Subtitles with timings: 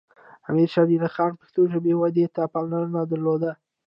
[0.49, 3.51] امیر شیر علی خان پښتو ژبې ودې ته پاملرنه درلوده.